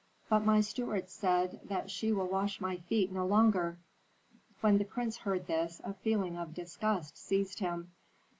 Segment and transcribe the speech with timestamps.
[0.29, 3.77] "But my steward says that she will wash my feet no longer."
[4.61, 7.91] When the prince heard this, a feeling of disgust seized him.